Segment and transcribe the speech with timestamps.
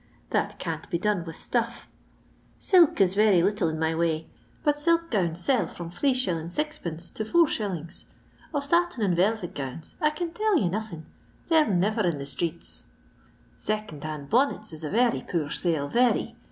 [0.31, 1.85] That can't be done with stnffl
[2.57, 4.31] SUk is Yery little in my way,
[4.63, 6.25] but silk gowns sell from 3s.
[6.45, 7.13] 6(f.
[7.13, 8.05] to 4s.
[8.51, 11.05] Of satin and velvet gowns I can tell yoa no thing;
[11.49, 12.85] they *re never in the streets.
[13.57, 16.35] "Second hand Bonnets is a very poor sale— very.